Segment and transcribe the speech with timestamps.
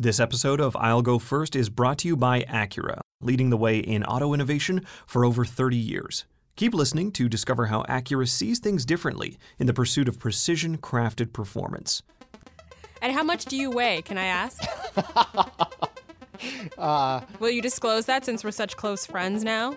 [0.00, 3.80] This episode of I'll Go First is brought to you by Acura, leading the way
[3.80, 6.24] in auto innovation for over 30 years.
[6.56, 11.34] Keep listening to discover how Acura sees things differently in the pursuit of precision crafted
[11.34, 12.02] performance.
[13.02, 14.64] And how much do you weigh, can I ask?
[16.78, 19.76] Uh, Will you disclose that since we're such close friends now?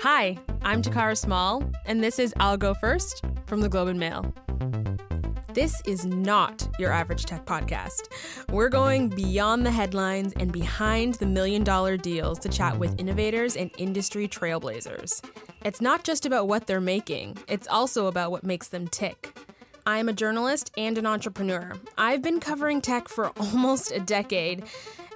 [0.00, 4.34] Hi, I'm Takara Small, and this is I'll Go First from the Globe and Mail.
[5.54, 8.08] This is not your average tech podcast.
[8.50, 13.54] We're going beyond the headlines and behind the million dollar deals to chat with innovators
[13.54, 15.24] and industry trailblazers.
[15.64, 19.38] It's not just about what they're making, it's also about what makes them tick.
[19.86, 21.74] I'm a journalist and an entrepreneur.
[21.96, 24.64] I've been covering tech for almost a decade.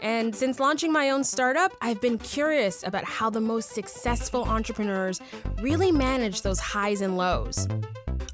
[0.03, 5.21] And since launching my own startup, I've been curious about how the most successful entrepreneurs
[5.61, 7.67] really manage those highs and lows.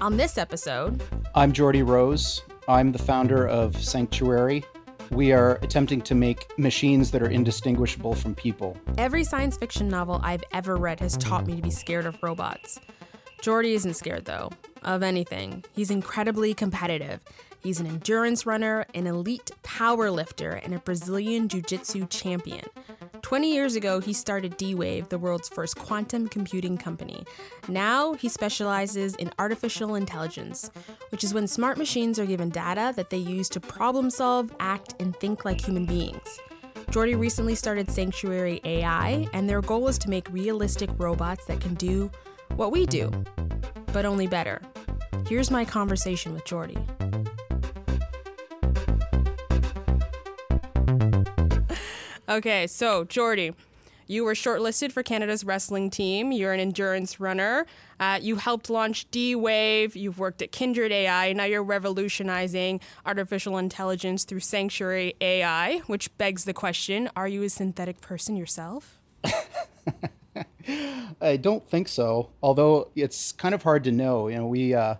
[0.05, 1.01] On this episode,
[1.33, 2.43] I'm Geordie Rose.
[2.67, 4.63] I'm the founder of Sanctuary.
[5.09, 8.77] We are attempting to make machines that are indistinguishable from people.
[8.99, 12.79] every science fiction novel I've ever read has taught me to be scared of robots.
[13.41, 14.51] Geordie isn't scared, though,
[14.83, 15.63] of anything.
[15.73, 17.21] He's incredibly competitive.
[17.63, 22.65] He's an endurance runner, an elite power lifter, and a Brazilian Jiu Jitsu champion.
[23.25, 27.25] 20 years ago, he started D Wave, the world's first quantum computing company.
[27.67, 30.69] Now, he specializes in artificial intelligence,
[31.09, 34.93] which is when smart machines are given data that they use to problem solve, act,
[34.99, 36.39] and think like human beings.
[36.91, 41.73] Geordie recently started Sanctuary AI, and their goal is to make realistic robots that can
[41.73, 42.11] do
[42.57, 43.09] what we do,
[43.91, 44.61] but only better.
[45.27, 46.77] Here's my conversation with Geordie.
[52.27, 53.53] Okay, so Geordie,
[54.07, 56.31] you were shortlisted for Canada's wrestling team.
[56.31, 57.67] You're an endurance runner.
[57.99, 59.95] Uh, you helped launch D Wave.
[59.95, 61.33] You've worked at Kindred AI.
[61.33, 67.49] Now you're revolutionizing artificial intelligence through Sanctuary AI, which begs the question are you a
[67.49, 68.99] synthetic person yourself?
[71.21, 74.27] I don't think so, although it's kind of hard to know.
[74.29, 74.95] You know, we uh,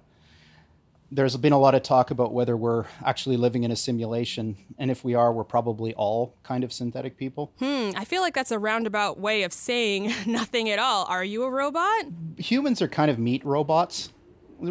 [1.12, 4.90] there's been a lot of talk about whether we're actually living in a simulation, and
[4.90, 7.54] if we are, we're probably all kind of synthetic people.
[7.60, 11.06] Hmm, I feel like that's a roundabout way of saying nothing at all.
[11.06, 12.06] Are you a robot?
[12.38, 14.12] Humans are kind of meat robots.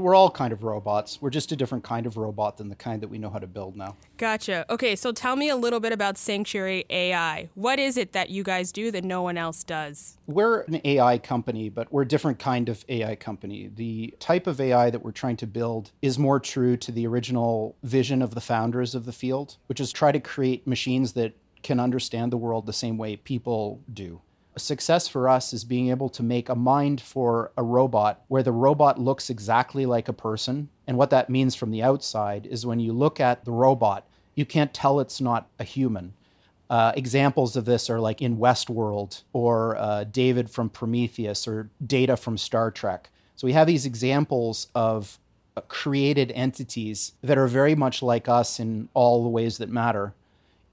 [0.01, 1.21] We're all kind of robots.
[1.21, 3.47] We're just a different kind of robot than the kind that we know how to
[3.47, 3.97] build now.
[4.17, 4.65] Gotcha.
[4.71, 7.49] Okay, so tell me a little bit about Sanctuary AI.
[7.55, 10.19] What is it that you guys do that no one else does?
[10.27, 13.71] We're an AI company, but we're a different kind of AI company.
[13.75, 17.77] The type of AI that we're trying to build is more true to the original
[17.83, 21.81] vision of the founders of the field, which is try to create machines that can
[21.81, 24.21] understand the world the same way people do.
[24.57, 28.53] Success for us is being able to make a mind for a robot where the
[28.53, 30.69] robot looks exactly like a person.
[30.87, 34.45] And what that means from the outside is when you look at the robot, you
[34.45, 36.15] can't tell it's not a human.
[36.71, 42.17] Uh, examples of this are like in Westworld or uh, David from Prometheus or Data
[42.17, 43.11] from Star Trek.
[43.37, 45.19] So we have these examples of
[45.57, 50.15] uh, created entities that are very much like us in all the ways that matter.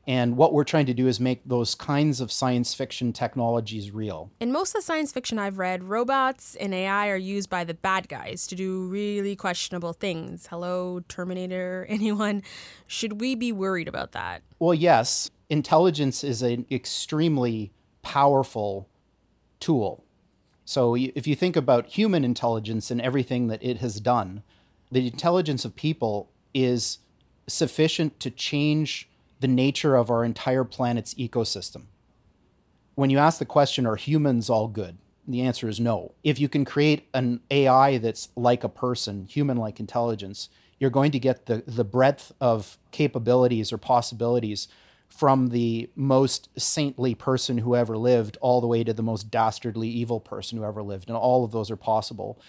[0.07, 4.31] And what we're trying to do is make those kinds of science fiction technologies real.
[4.39, 7.75] In most of the science fiction I've read, robots and AI are used by the
[7.75, 10.47] bad guys to do really questionable things.
[10.47, 12.41] Hello, Terminator, anyone?
[12.87, 14.41] Should we be worried about that?
[14.57, 18.89] Well, yes, intelligence is an extremely powerful
[19.59, 20.03] tool.
[20.65, 24.41] So if you think about human intelligence and everything that it has done,
[24.91, 26.99] the intelligence of people is
[27.47, 29.09] sufficient to change
[29.41, 31.85] the nature of our entire planet's ecosystem.
[32.95, 34.99] When you ask the question, are humans all good?
[35.27, 36.13] The answer is no.
[36.23, 41.11] If you can create an AI that's like a person, human like intelligence, you're going
[41.11, 44.67] to get the, the breadth of capabilities or possibilities
[45.09, 49.89] from the most saintly person who ever lived all the way to the most dastardly
[49.89, 51.09] evil person who ever lived.
[51.09, 52.39] And all of those are possible.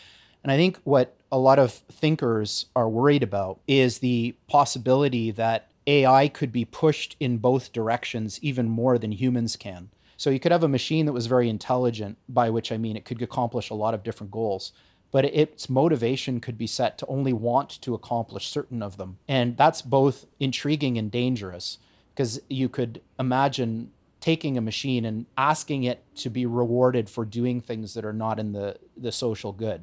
[0.43, 5.72] And I think what a lot of thinkers are worried about is the possibility that
[5.87, 9.91] AI could be pushed in both directions even more than humans can.
[10.17, 13.05] So you could have a machine that was very intelligent, by which I mean it
[13.05, 14.73] could accomplish a lot of different goals,
[15.11, 19.19] but its motivation could be set to only want to accomplish certain of them.
[19.27, 21.79] And that's both intriguing and dangerous
[22.15, 23.91] because you could imagine
[24.21, 28.39] taking a machine and asking it to be rewarded for doing things that are not
[28.39, 29.83] in the, the social good.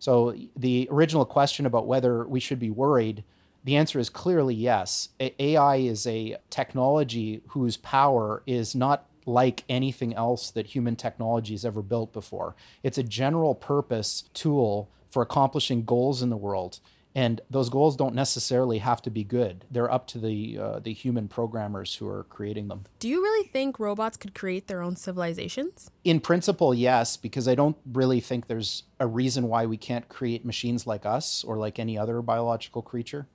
[0.00, 3.22] So the original question about whether we should be worried,
[3.64, 5.10] the answer is clearly yes.
[5.20, 11.54] A- AI is a technology whose power is not like anything else that human technology
[11.54, 12.56] has ever built before.
[12.82, 16.80] It's a general purpose tool for accomplishing goals in the world.
[17.12, 19.64] And those goals don't necessarily have to be good.
[19.68, 22.84] They're up to the uh, the human programmers who are creating them.
[23.00, 25.90] Do you really think robots could create their own civilizations?
[26.04, 30.44] In principle, yes, because I don't really think there's a reason why we can't create
[30.44, 33.26] machines like us or like any other biological creature.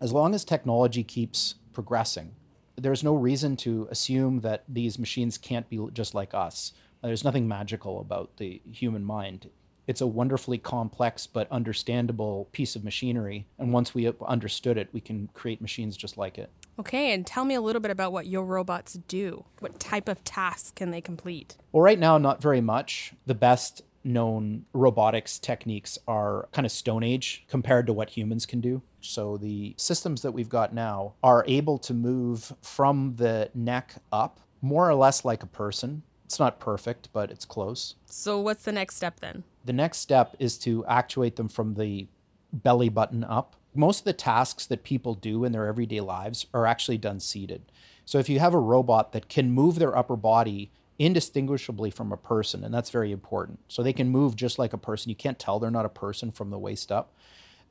[0.00, 2.34] As long as technology keeps progressing,
[2.76, 6.72] there's no reason to assume that these machines can't be just like us.
[7.02, 9.48] There's nothing magical about the human mind.
[9.86, 13.46] It's a wonderfully complex but understandable piece of machinery.
[13.58, 16.50] And once we understood it, we can create machines just like it.
[16.78, 19.46] Okay, and tell me a little bit about what your robots do.
[19.60, 21.56] What type of tasks can they complete?
[21.72, 23.14] Well, right now, not very much.
[23.24, 28.60] The best known robotics techniques are kind of Stone Age compared to what humans can
[28.60, 28.80] do.
[29.00, 34.40] So the systems that we've got now are able to move from the neck up,
[34.62, 36.02] more or less like a person.
[36.24, 37.94] It's not perfect, but it's close.
[38.06, 39.44] So, what's the next step then?
[39.64, 42.08] The next step is to actuate them from the
[42.52, 43.54] belly button up.
[43.76, 47.70] Most of the tasks that people do in their everyday lives are actually done seated.
[48.04, 52.16] So, if you have a robot that can move their upper body indistinguishably from a
[52.16, 53.60] person, and that's very important.
[53.68, 55.10] So, they can move just like a person.
[55.10, 57.14] You can't tell they're not a person from the waist up.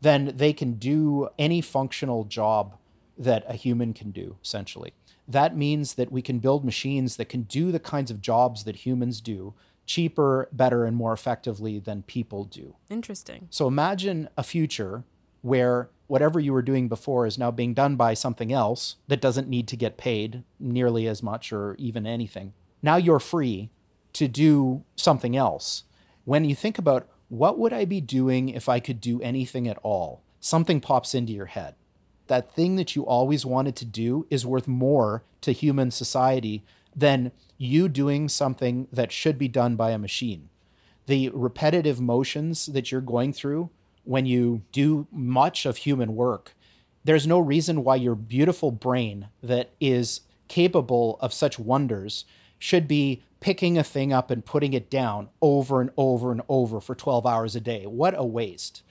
[0.02, 2.78] Then they can do any functional job
[3.18, 4.94] that a human can do, essentially
[5.28, 8.78] that means that we can build machines that can do the kinds of jobs that
[8.78, 9.54] humans do
[9.86, 12.76] cheaper, better, and more effectively than people do.
[12.90, 13.48] Interesting.
[13.52, 15.04] So imagine a future
[15.44, 19.48] where whatever you were doing before is now being done by something else that doesn't
[19.48, 22.54] need to get paid nearly as much or even anything.
[22.86, 23.72] Now you're free
[24.14, 25.86] to do something else.
[26.24, 29.80] When you think about what would I be doing if I could do anything at
[29.82, 31.74] all, something pops into your head
[32.28, 36.64] that thing that you always wanted to do is worth more to human society
[36.96, 40.50] than you doing something that should be done by a machine.
[41.08, 43.70] The repetitive motions that you're going through
[44.04, 46.56] when you do much of human work,
[47.04, 52.26] there's no reason why your beautiful brain that is capable of such wonders
[52.66, 56.82] should be picking a thing up and putting it down over and over and over
[56.82, 57.86] for 12 hours a day.
[57.86, 58.82] What a waste.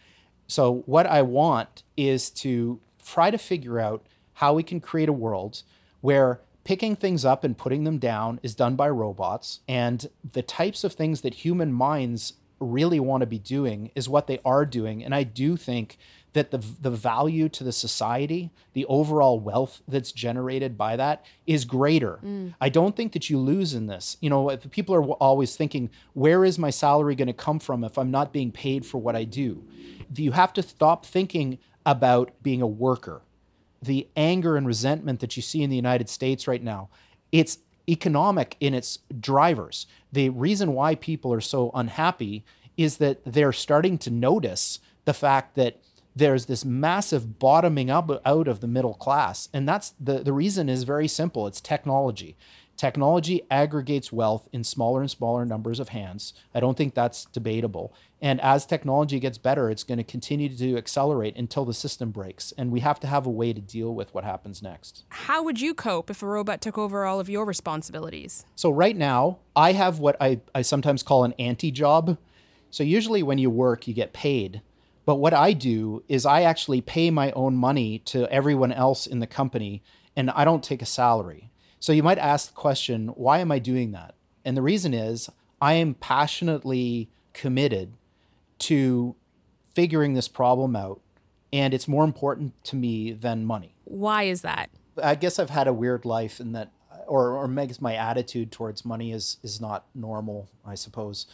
[0.47, 5.12] So, what I want is to try to figure out how we can create a
[5.12, 5.65] world
[6.03, 10.85] where picking things up and putting them down is done by robots and the types
[10.85, 15.05] of things that human minds really want to be doing is what they are doing
[15.05, 15.99] and i do think
[16.35, 21.65] that the the value to the society the overall wealth that's generated by that is
[21.65, 22.55] greater mm.
[22.61, 26.45] i don't think that you lose in this you know people are always thinking where
[26.45, 29.25] is my salary going to come from if i'm not being paid for what i
[29.25, 29.65] do
[30.15, 33.23] you have to stop thinking about being a worker.
[33.83, 36.89] The anger and resentment that you see in the United States right now,
[37.33, 37.59] it's
[37.89, 39.87] economic in its drivers.
[40.13, 42.45] The reason why people are so unhappy
[42.77, 45.81] is that they're starting to notice the fact that
[46.17, 49.49] there's this massive bottoming up out of the middle class.
[49.53, 51.47] And that's the, the reason is very simple.
[51.47, 52.37] It's technology.
[52.77, 56.35] Technology aggregates wealth in smaller and smaller numbers of hands.
[56.55, 57.95] I don't think that's debatable.
[58.21, 62.53] And as technology gets better, it's going to continue to accelerate until the system breaks.
[62.59, 65.05] And we have to have a way to deal with what happens next.
[65.11, 68.45] How would you cope if a robot took over all of your responsibilities?
[68.57, 72.19] So, right now, I have what I, I sometimes call an anti job.
[72.71, 74.63] So, usually when you work, you get paid.
[75.06, 79.21] But what I do is I actually pay my own money to everyone else in
[79.21, 79.83] the company,
[80.17, 81.51] and I don't take a salary.
[81.79, 84.15] So you might ask the question, why am I doing that?
[84.44, 85.29] And the reason is
[85.61, 87.94] I am passionately committed
[88.61, 89.15] to
[89.75, 91.01] figuring this problem out,
[91.53, 93.75] and it's more important to me than money.
[93.84, 94.70] Why is that?
[95.03, 96.70] I guess I've had a weird life in that,
[97.06, 101.27] or, or maybe my attitude towards money is, is not normal, I suppose.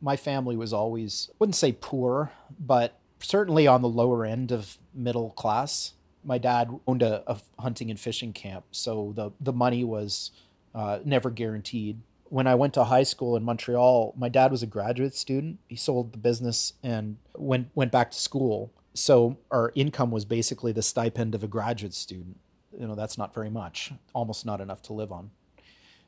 [0.00, 2.30] My family was always, wouldn't say poor,
[2.60, 5.92] but certainly on the lower end of middle class
[6.26, 10.32] my dad owned a, a, hunting and fishing camp, so the the money was
[10.74, 12.00] uh, never guaranteed.
[12.24, 15.60] When I went to high school in Montreal, my dad was a graduate student.
[15.68, 18.72] He sold the business and went went back to school.
[18.94, 22.40] So our income was basically the stipend of a graduate student.
[22.78, 25.30] You know, that's not very much, almost not enough to live on.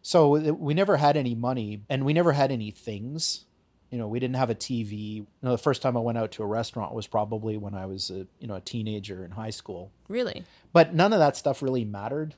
[0.03, 3.45] So we never had any money and we never had any things
[3.91, 5.17] you know, we didn't have a TV.
[5.17, 7.87] You know, the first time I went out to a restaurant was probably when I
[7.87, 9.91] was a, you know, a teenager in high school.
[10.09, 10.45] Really?
[10.73, 12.35] But none of that stuff really mattered.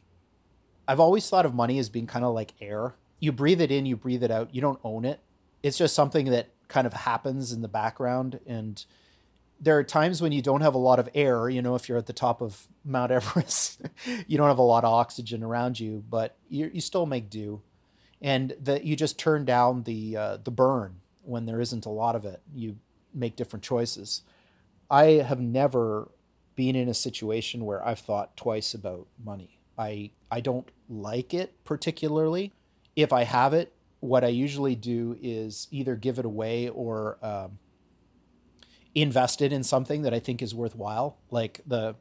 [0.86, 2.94] I've always thought of money as being kind of like air.
[3.18, 4.54] You breathe it in, you breathe it out.
[4.54, 5.20] You don't own it.
[5.62, 8.84] It's just something that kind of happens in the background and
[9.60, 11.98] there are times when you don't have a lot of air, you know, if you're
[11.98, 13.82] at the top of Mount Everest,
[14.26, 17.60] you don't have a lot of oxygen around you, but you, you still make do.
[18.22, 22.16] And that you just turn down the uh, the burn when there isn't a lot
[22.16, 22.76] of it, you
[23.14, 24.22] make different choices.
[24.90, 26.10] I have never
[26.56, 29.60] been in a situation where I've thought twice about money.
[29.78, 32.52] I I don't like it particularly.
[32.96, 37.58] If I have it, what I usually do is either give it away or um,
[38.94, 41.18] invest it in something that I think is worthwhile.
[41.30, 41.96] Like the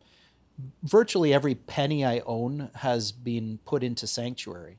[0.84, 4.78] virtually every penny I own has been put into sanctuary.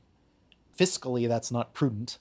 [0.77, 2.17] Fiscally, that's not prudent,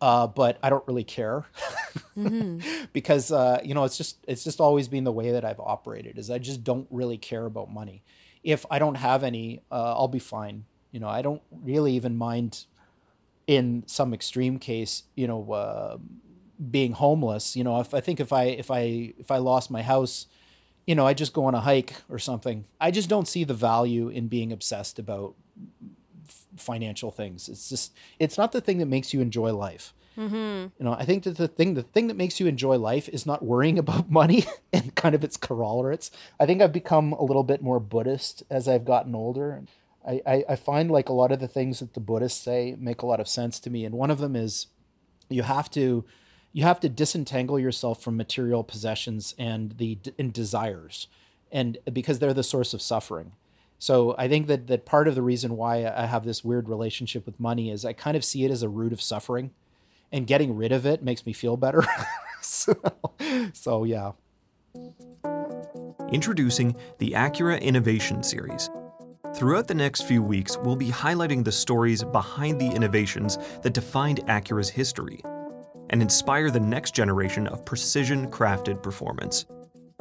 [0.00, 1.46] uh, but I don't really care
[2.16, 2.84] mm-hmm.
[2.92, 6.18] because uh, you know it's just it's just always been the way that I've operated.
[6.18, 8.02] Is I just don't really care about money.
[8.44, 10.64] If I don't have any, uh, I'll be fine.
[10.92, 12.64] You know, I don't really even mind.
[13.46, 15.96] In some extreme case, you know, uh,
[16.70, 17.56] being homeless.
[17.56, 20.26] You know, if I think if I if I if I lost my house,
[20.86, 22.66] you know, I just go on a hike or something.
[22.80, 25.34] I just don't see the value in being obsessed about
[26.60, 27.48] financial things.
[27.48, 29.94] It's just it's not the thing that makes you enjoy life.
[30.16, 30.66] Mm-hmm.
[30.78, 33.24] You know, I think that the thing the thing that makes you enjoy life is
[33.24, 36.10] not worrying about money and kind of its corollaries.
[36.38, 39.62] I think I've become a little bit more Buddhist as I've gotten older.
[40.06, 43.02] I, I, I find like a lot of the things that the Buddhists say make
[43.02, 44.68] a lot of sense to me, and one of them is
[45.28, 46.04] you have to
[46.52, 51.06] you have to disentangle yourself from material possessions and the and desires
[51.52, 53.32] and because they're the source of suffering
[53.78, 57.24] so I think that that part of the reason why I have this weird relationship
[57.24, 59.52] with money is I kind of see it as a root of suffering,
[60.10, 61.84] and getting rid of it makes me feel better.
[62.42, 62.74] so,
[63.52, 64.12] so yeah.
[66.10, 68.70] Introducing the Acura Innovation Series.
[69.34, 74.26] Throughout the next few weeks, we'll be highlighting the stories behind the innovations that defined
[74.26, 75.20] Acura's history
[75.90, 79.46] and inspire the next generation of precision crafted performance.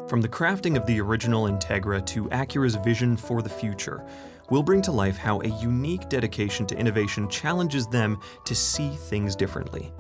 [0.07, 4.05] From the crafting of the original Integra to Acura's vision for the future,
[4.49, 9.35] we'll bring to life how a unique dedication to innovation challenges them to see things
[9.35, 9.91] differently.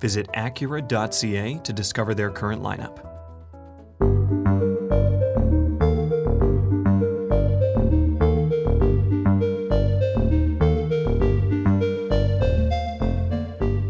[0.00, 3.06] Visit Acura.ca to discover their current lineup.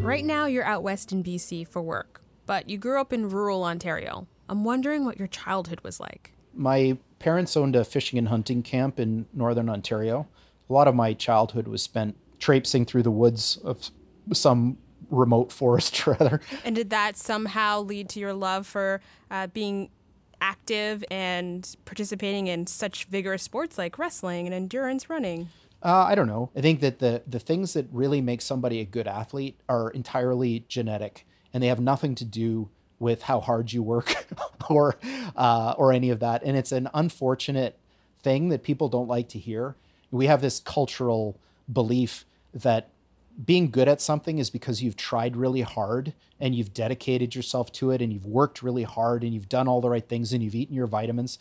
[0.04, 3.64] Right now, you're out west in BC for work, but you grew up in rural
[3.64, 4.26] Ontario.
[4.52, 6.32] I'm wondering what your childhood was like.
[6.52, 10.28] My parents owned a fishing and hunting camp in northern Ontario.
[10.68, 13.90] A lot of my childhood was spent traipsing through the woods of
[14.34, 14.76] some
[15.08, 16.42] remote forest rather.
[16.66, 19.88] And did that somehow lead to your love for uh, being
[20.42, 25.48] active and participating in such vigorous sports like wrestling and endurance running?
[25.82, 26.50] Uh, I don't know.
[26.54, 30.66] I think that the the things that really make somebody a good athlete are entirely
[30.68, 32.68] genetic, and they have nothing to do
[33.02, 34.26] with how hard you work
[34.70, 34.96] or
[35.36, 36.42] uh, or any of that.
[36.44, 37.76] And it's an unfortunate
[38.22, 39.74] thing that people don't like to hear.
[40.10, 41.36] We have this cultural
[41.70, 42.88] belief that
[43.44, 47.90] being good at something is because you've tried really hard and you've dedicated yourself to
[47.90, 50.54] it and you've worked really hard and you've done all the right things and you've
[50.54, 51.38] eaten your vitamins.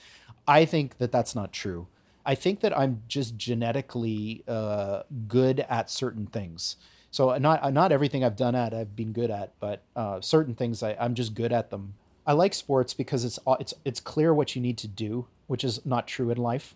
[0.47, 1.87] I think that that's not true.
[2.25, 6.77] I think that I'm just genetically uh, good at certain things.
[7.11, 10.81] So not not everything I've done at I've been good at, but uh, certain things
[10.81, 11.93] I, I'm just good at them.
[12.25, 15.85] I like sports because it's it's it's clear what you need to do, which is
[15.85, 16.73] not true in life.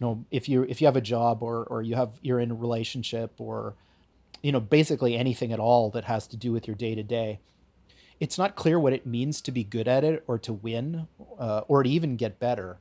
[0.00, 2.50] You know, if you if you have a job or or you have you're in
[2.50, 3.74] a relationship or
[4.42, 7.38] you know basically anything at all that has to do with your day to day,
[8.18, 11.06] it's not clear what it means to be good at it or to win
[11.38, 12.78] uh, or to even get better.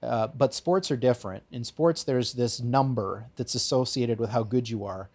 [0.00, 1.42] Uh, but sports are different.
[1.50, 5.10] In sports, there's this number that's associated with how good you are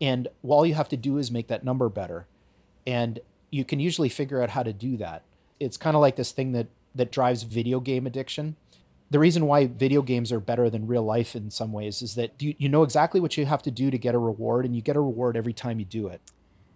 [0.00, 2.26] and all you have to do is make that number better.
[2.86, 5.22] And you can usually figure out how to do that.
[5.60, 8.56] It's kind of like this thing that that drives video game addiction.
[9.10, 12.32] The reason why video games are better than real life in some ways is that
[12.42, 14.82] you, you know exactly what you have to do to get a reward, and you
[14.82, 16.20] get a reward every time you do it.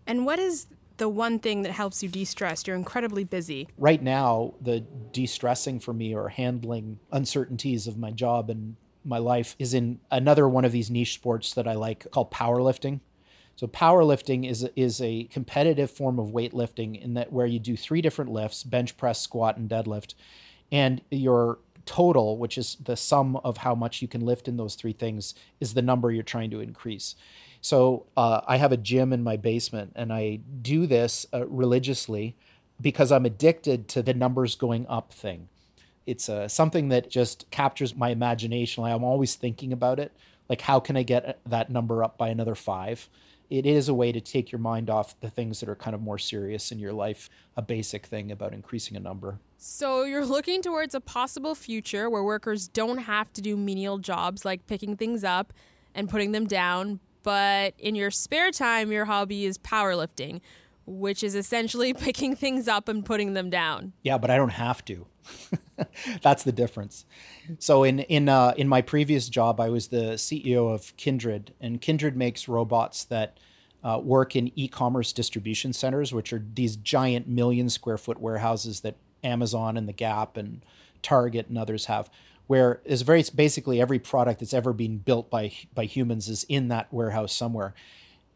[0.07, 2.67] And what is the one thing that helps you de stress?
[2.67, 3.69] You're incredibly busy.
[3.76, 4.81] Right now, the
[5.12, 9.99] de stressing for me or handling uncertainties of my job and my life is in
[10.11, 13.00] another one of these niche sports that I like called powerlifting.
[13.62, 18.02] So powerlifting is is a competitive form of weightlifting in that where you do three
[18.02, 20.14] different lifts: bench press, squat, and deadlift,
[20.73, 24.75] and your total, which is the sum of how much you can lift in those
[24.75, 27.14] three things, is the number you're trying to increase.
[27.61, 32.35] So uh, I have a gym in my basement, and I do this uh, religiously
[32.81, 35.49] because I'm addicted to the numbers going up thing.
[36.04, 38.83] It's uh, something that just captures my imagination.
[38.83, 40.11] I'm always thinking about it.
[40.49, 43.09] Like, how can I get that number up by another five?
[43.53, 46.01] It is a way to take your mind off the things that are kind of
[46.01, 49.39] more serious in your life, a basic thing about increasing a number.
[49.59, 54.47] So you're looking towards a possible future where workers don't have to do menial jobs
[54.47, 55.53] like picking things up
[55.95, 60.41] and putting them down, but in your spare time, your hobby is powerlifting.
[60.87, 63.93] Which is essentially picking things up and putting them down.
[64.03, 65.07] Yeah, but I don't have to.
[66.23, 67.05] That's the difference.
[67.59, 71.81] So in in uh, in my previous job, I was the CEO of Kindred, and
[71.81, 73.39] Kindred makes robots that
[73.85, 78.97] uh, work in e-commerce distribution centers, which are these giant million square foot warehouses that
[79.25, 80.65] Amazon and the Gap and
[81.03, 82.09] Target and others have,
[82.47, 86.69] where is very basically every product that's ever been built by by humans is in
[86.69, 87.75] that warehouse somewhere.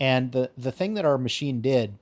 [0.00, 1.98] And the the thing that our machine did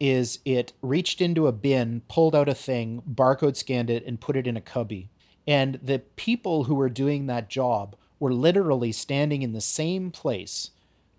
[0.00, 4.36] is it reached into a bin, pulled out a thing, barcode scanned it, and put
[4.36, 5.10] it in a cubby.
[5.46, 10.70] And the people who were doing that job were literally standing in the same place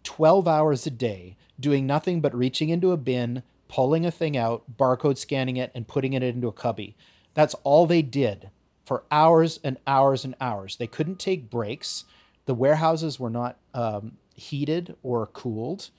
[0.03, 4.63] 12 hours a day, doing nothing but reaching into a bin, pulling a thing out,
[4.77, 6.95] barcode scanning it, and putting it into a cubby.
[7.33, 8.49] That's all they did
[8.85, 10.77] for hours and hours and hours.
[10.77, 12.05] They couldn't take breaks.
[12.45, 15.89] The warehouses were not um, heated or cooled.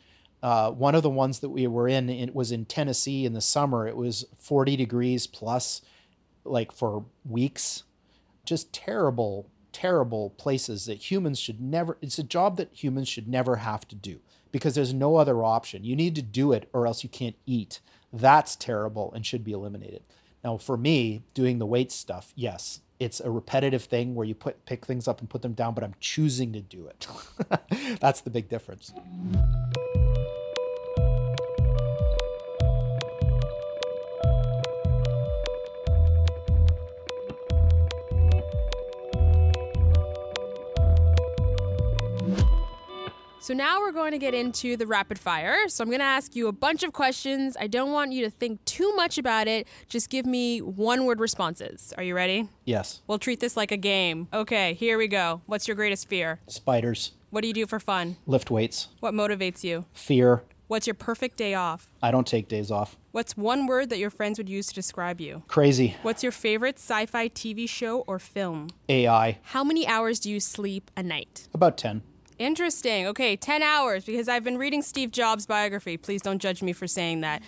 [0.43, 3.41] Uh, one of the ones that we were in it was in Tennessee in the
[3.41, 3.87] summer.
[3.87, 5.83] It was 40 degrees plus,
[6.45, 7.83] like for weeks.
[8.45, 11.99] Just terrible, terrible places that humans should never.
[12.01, 14.21] It's a job that humans should never have to do
[14.51, 15.85] because there's no other option.
[15.85, 17.81] You need to do it or else you can't eat.
[18.13, 20.03] That's terrible and should be eliminated.
[20.43, 24.65] Now, for me, doing the weight stuff, yes, it's a repetitive thing where you put
[24.65, 27.07] pick things up and put them down, but I'm choosing to do it.
[28.01, 28.93] That's the big difference.
[43.51, 45.69] So now we're going to get into the rapid fire.
[45.69, 47.57] So I'm going to ask you a bunch of questions.
[47.59, 49.67] I don't want you to think too much about it.
[49.89, 51.93] Just give me one word responses.
[51.97, 52.49] Are you ready?
[52.65, 53.01] Yes.
[53.09, 54.29] We'll treat this like a game.
[54.33, 55.43] Okay, here we go.
[55.47, 56.39] What's your greatest fear?
[56.47, 57.11] Spiders.
[57.31, 58.19] What do you do for fun?
[58.25, 58.87] Lift weights.
[59.01, 59.85] What motivates you?
[59.95, 60.45] Fear.
[60.69, 61.91] What's your perfect day off?
[62.01, 62.97] I don't take days off.
[63.11, 65.43] What's one word that your friends would use to describe you?
[65.49, 65.97] Crazy.
[66.03, 68.69] What's your favorite sci fi TV show or film?
[68.89, 69.39] AI.
[69.43, 71.49] How many hours do you sleep a night?
[71.53, 72.03] About 10.
[72.41, 73.07] Interesting.
[73.07, 75.99] Okay, 10 hours because I've been reading Steve Jobs' biography.
[75.99, 77.43] Please don't judge me for saying that.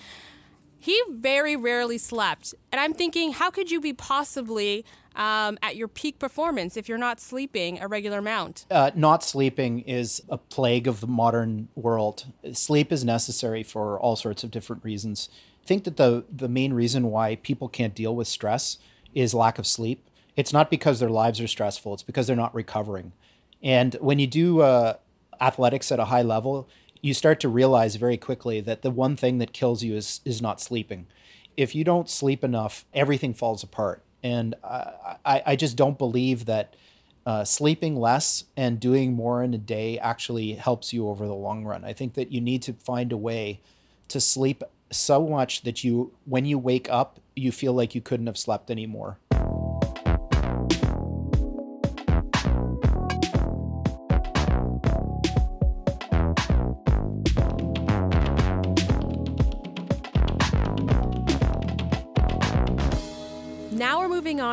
[0.79, 2.55] He very rarely slept.
[2.71, 4.85] And I'm thinking, how could you be possibly
[5.17, 8.67] um, at your peak performance if you're not sleeping a regular amount?
[8.71, 12.27] Uh, not sleeping is a plague of the modern world.
[12.53, 15.31] Sleep is necessary for all sorts of different reasons.
[15.65, 18.77] I think that the, the main reason why people can't deal with stress
[19.15, 20.07] is lack of sleep.
[20.37, 23.13] It's not because their lives are stressful, it's because they're not recovering.
[23.63, 24.95] And when you do uh,
[25.41, 26.69] athletics at a high level,
[27.01, 30.41] you start to realize very quickly that the one thing that kills you is is
[30.41, 31.07] not sleeping.
[31.57, 34.03] If you don't sleep enough, everything falls apart.
[34.23, 36.77] And I, I, just don't believe that
[37.27, 41.65] uh, sleeping less and doing more in a day actually helps you over the long
[41.65, 41.85] run.
[41.85, 43.61] I think that you need to find a way
[44.09, 48.29] to sleep so much that you, when you wake up, you feel like you couldn't
[48.29, 49.19] have slept anymore.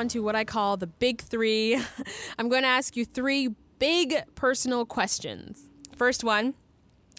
[0.10, 1.82] To what I call the big three.
[2.40, 5.64] I'm going to ask you three big personal questions.
[5.96, 6.54] First one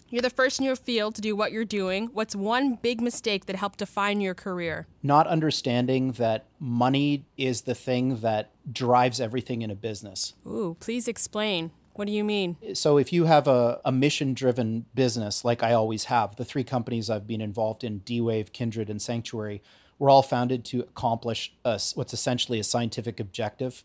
[0.09, 2.09] You're the first in your field to do what you're doing.
[2.13, 4.87] What's one big mistake that helped define your career?
[5.01, 10.33] Not understanding that money is the thing that drives everything in a business.
[10.45, 11.71] Ooh, please explain.
[11.93, 12.57] What do you mean?
[12.73, 16.63] So, if you have a, a mission driven business, like I always have, the three
[16.63, 19.61] companies I've been involved in, D Wave, Kindred, and Sanctuary,
[20.01, 23.83] were all founded to accomplish a, what's essentially a scientific objective.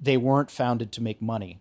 [0.00, 1.58] They weren't founded to make money.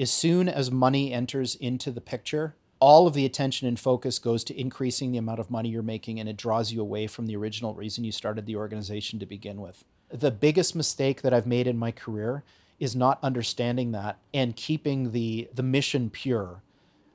[0.00, 4.42] As soon as money enters into the picture, all of the attention and focus goes
[4.44, 7.36] to increasing the amount of money you're making, and it draws you away from the
[7.36, 9.84] original reason you started the organization to begin with.
[10.08, 12.44] The biggest mistake that I've made in my career
[12.80, 16.62] is not understanding that and keeping the, the mission pure.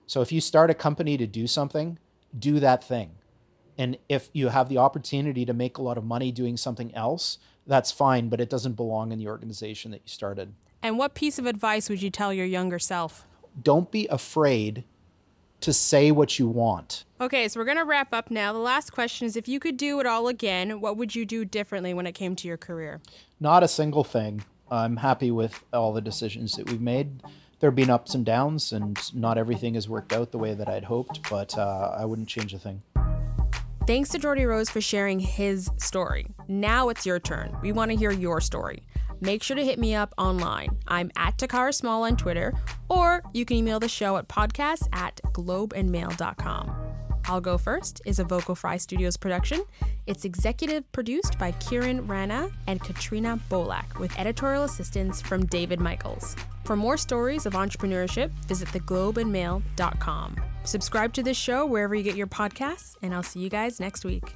[0.05, 1.97] So if you start a company to do something,
[2.37, 3.16] do that thing
[3.77, 7.37] and if you have the opportunity to make a lot of money doing something else,
[7.65, 10.53] that's fine, but it doesn't belong in the organization that you started.
[10.81, 13.27] And what piece of advice would you tell your younger self?
[13.61, 14.83] Don't be afraid
[15.61, 17.03] to say what you want.
[17.19, 18.53] Okay, so we're going to wrap up now.
[18.53, 21.45] The last question is if you could do it all again, what would you do
[21.45, 23.01] differently when it came to your career?
[23.39, 24.43] Not a single thing.
[24.69, 27.23] I'm happy with all the decisions that we've made.
[27.59, 30.69] There have been ups and downs, and not everything has worked out the way that
[30.69, 32.83] I'd hoped, but uh, I wouldn't change a thing.
[33.87, 36.27] Thanks to Geordie Rose for sharing his story.
[36.49, 37.55] Now it's your turn.
[37.61, 38.83] We want to hear your story.
[39.21, 40.77] Make sure to hit me up online.
[40.89, 42.53] I'm at Takara Small on Twitter,
[42.89, 46.86] or you can email the show at podcast at globeandmail.com.
[47.27, 49.63] I'll Go First is a Vocal Fry Studios production.
[50.05, 56.35] It's executive produced by Kieran Rana and Katrina Bolak, with editorial assistance from David Michaels.
[56.63, 60.37] For more stories of entrepreneurship, visit theglobeandmail.com.
[60.63, 64.05] Subscribe to this show wherever you get your podcasts, and I'll see you guys next
[64.05, 64.33] week.